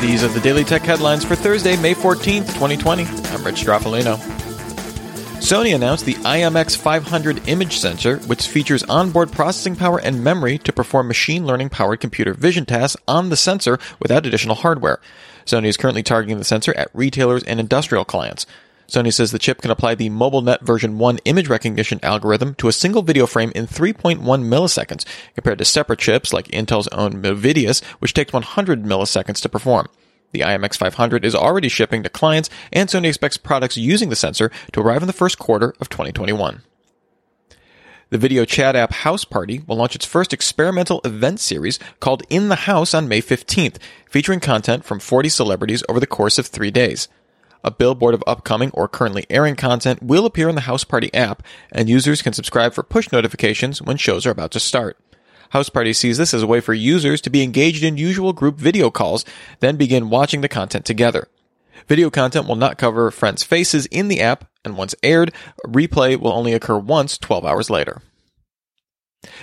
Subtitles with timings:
[0.00, 3.04] These are the Daily Tech headlines for Thursday, May 14th, 2020.
[3.04, 4.16] I'm Rich Stroffolino.
[5.40, 11.06] Sony announced the IMX500 image sensor, which features onboard processing power and memory to perform
[11.06, 15.00] machine learning powered computer vision tasks on the sensor without additional hardware.
[15.44, 18.46] Sony is currently targeting the sensor at retailers and industrial clients.
[18.90, 22.72] Sony says the chip can apply the MobileNet version 1 image recognition algorithm to a
[22.72, 25.04] single video frame in 3.1 milliseconds,
[25.36, 29.86] compared to separate chips like Intel's own Movidius, which takes 100 milliseconds to perform.
[30.32, 34.80] The IMX500 is already shipping to clients, and Sony expects products using the sensor to
[34.80, 36.62] arrive in the first quarter of 2021.
[38.10, 42.56] The video chat app Houseparty will launch its first experimental event series called In the
[42.56, 43.76] House on May 15th,
[44.08, 47.06] featuring content from 40 celebrities over the course of three days.
[47.62, 51.88] A billboard of upcoming or currently airing content will appear in the Houseparty app, and
[51.88, 54.98] users can subscribe for push notifications when shows are about to start.
[55.52, 58.90] Houseparty sees this as a way for users to be engaged in usual group video
[58.90, 59.24] calls,
[59.58, 61.28] then begin watching the content together.
[61.86, 65.32] Video content will not cover friends' faces in the app, and once aired,
[65.66, 68.00] replay will only occur once 12 hours later.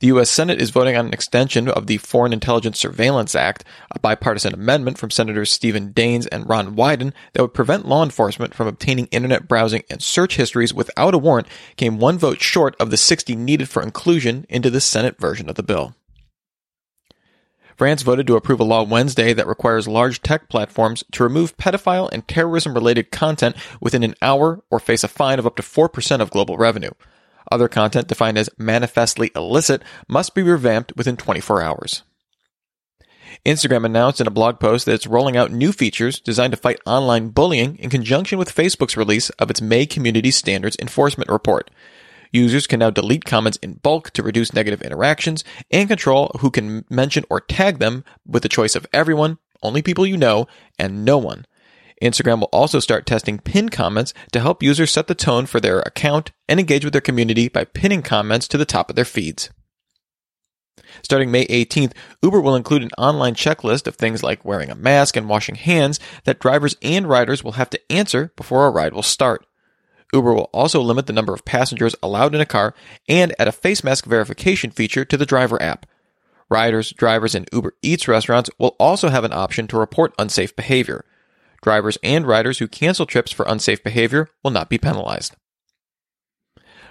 [0.00, 0.30] The U.S.
[0.30, 4.96] Senate is voting on an extension of the Foreign Intelligence Surveillance Act, a bipartisan amendment
[4.96, 9.46] from Senators Stephen Daines and Ron Wyden that would prevent law enforcement from obtaining internet
[9.46, 13.68] browsing and search histories without a warrant, came one vote short of the 60 needed
[13.68, 15.94] for inclusion into the Senate version of the bill.
[17.76, 22.08] France voted to approve a law Wednesday that requires large tech platforms to remove pedophile
[22.10, 26.20] and terrorism related content within an hour or face a fine of up to 4%
[26.20, 26.90] of global revenue.
[27.50, 32.02] Other content defined as manifestly illicit must be revamped within 24 hours.
[33.46, 36.80] Instagram announced in a blog post that it's rolling out new features designed to fight
[36.86, 41.70] online bullying in conjunction with Facebook's release of its May Community Standards Enforcement Report.
[42.32, 46.84] Users can now delete comments in bulk to reduce negative interactions and control who can
[46.90, 50.46] mention or tag them with the choice of everyone, only people you know,
[50.78, 51.46] and no one.
[52.02, 55.80] Instagram will also start testing pin comments to help users set the tone for their
[55.80, 59.50] account and engage with their community by pinning comments to the top of their feeds.
[61.02, 61.92] Starting May 18th,
[62.22, 66.00] Uber will include an online checklist of things like wearing a mask and washing hands
[66.24, 69.46] that drivers and riders will have to answer before a ride will start.
[70.12, 72.74] Uber will also limit the number of passengers allowed in a car
[73.08, 75.86] and add a face mask verification feature to the driver app.
[76.50, 81.04] Riders, drivers, and Uber Eats restaurants will also have an option to report unsafe behavior.
[81.62, 85.36] Drivers and riders who cancel trips for unsafe behavior will not be penalized.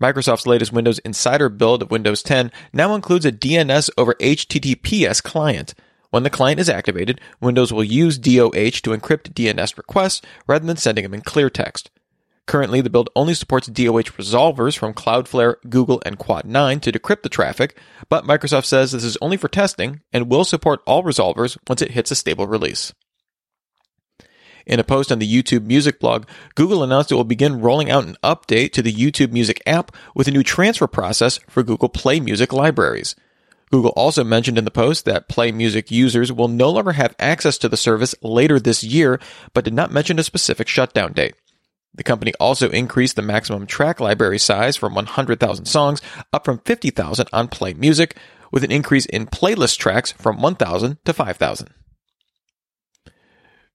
[0.00, 5.74] Microsoft's latest Windows Insider build of Windows 10 now includes a DNS over HTTPS client.
[6.10, 10.76] When the client is activated, Windows will use DOH to encrypt DNS requests rather than
[10.76, 11.90] sending them in clear text.
[12.46, 17.28] Currently, the build only supports DOH resolvers from Cloudflare, Google, and Quad9 to decrypt the
[17.28, 21.82] traffic, but Microsoft says this is only for testing and will support all resolvers once
[21.82, 22.94] it hits a stable release.
[24.68, 28.04] In a post on the YouTube Music blog, Google announced it will begin rolling out
[28.04, 32.20] an update to the YouTube Music app with a new transfer process for Google Play
[32.20, 33.16] Music libraries.
[33.70, 37.56] Google also mentioned in the post that Play Music users will no longer have access
[37.58, 39.18] to the service later this year,
[39.54, 41.34] but did not mention a specific shutdown date.
[41.94, 47.26] The company also increased the maximum track library size from 100,000 songs up from 50,000
[47.32, 48.18] on Play Music,
[48.52, 51.70] with an increase in playlist tracks from 1,000 to 5,000.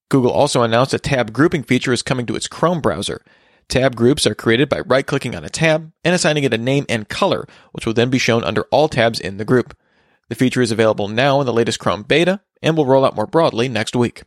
[0.10, 3.24] Google also announced a tab grouping feature is coming to its Chrome browser.
[3.68, 6.86] Tab groups are created by right clicking on a tab and assigning it a name
[6.90, 9.76] and color, which will then be shown under all tabs in the group.
[10.30, 13.28] The feature is available now in the latest Chrome beta and will roll out more
[13.28, 14.24] broadly next week.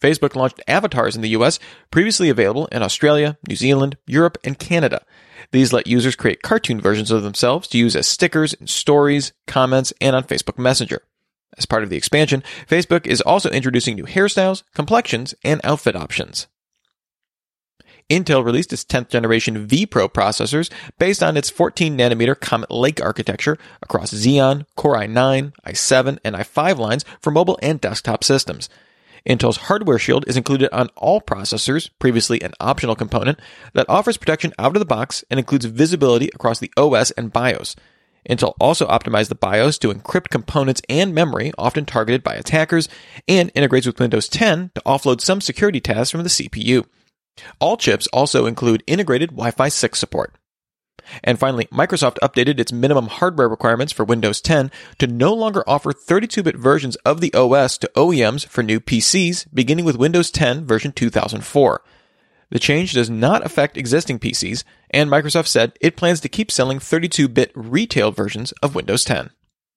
[0.00, 1.58] Facebook launched avatars in the US,
[1.90, 5.04] previously available in Australia, New Zealand, Europe, and Canada.
[5.52, 9.92] These let users create cartoon versions of themselves to use as stickers in stories, comments,
[10.00, 11.02] and on Facebook Messenger.
[11.58, 16.46] As part of the expansion, Facebook is also introducing new hairstyles, complexions, and outfit options.
[18.10, 20.68] Intel released its 10th generation vPro processors
[20.98, 26.78] based on its 14 nanometer Comet Lake architecture across Xeon, Core i9, i7, and i5
[26.78, 28.68] lines for mobile and desktop systems.
[29.28, 33.38] Intel's hardware shield is included on all processors, previously an optional component,
[33.74, 37.76] that offers protection out of the box and includes visibility across the OS and BIOS.
[38.28, 42.88] Intel also optimized the BIOS to encrypt components and memory often targeted by attackers
[43.26, 46.84] and integrates with Windows 10 to offload some security tasks from the CPU.
[47.58, 50.34] All chips also include integrated Wi-Fi 6 support.
[51.24, 55.92] And finally, Microsoft updated its minimum hardware requirements for Windows 10 to no longer offer
[55.92, 60.92] 32-bit versions of the OS to OEMs for new PCs, beginning with Windows 10 version
[60.92, 61.82] 2004.
[62.50, 66.78] The change does not affect existing PCs, and Microsoft said it plans to keep selling
[66.78, 69.30] 32-bit retail versions of Windows 10.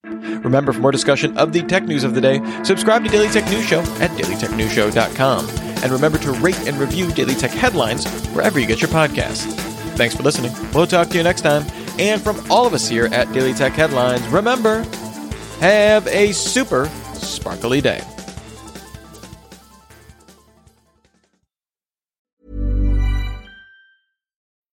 [0.03, 3.49] Remember, for more discussion of the tech news of the day, subscribe to Daily Tech
[3.49, 5.49] News Show at dailytechnewsshow.com.
[5.83, 9.53] And remember to rate and review Daily Tech headlines wherever you get your podcasts.
[9.95, 10.51] Thanks for listening.
[10.73, 11.65] We'll talk to you next time.
[11.99, 14.83] And from all of us here at Daily Tech Headlines, remember,
[15.59, 18.01] have a super sparkly day.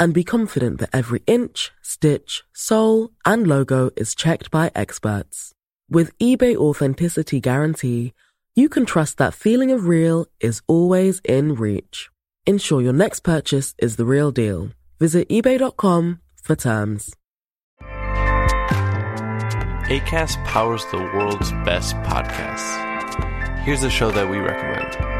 [0.00, 5.52] and be confident that every inch, stitch, sole, and logo is checked by experts.
[5.90, 8.14] With eBay Authenticity Guarantee,
[8.56, 12.08] you can trust that feeling of real is always in reach.
[12.46, 14.70] Ensure your next purchase is the real deal.
[14.98, 17.14] Visit eBay.com for terms.
[19.90, 22.88] ACAST powers the world's best podcasts.
[23.64, 25.19] Here's a show that we recommend.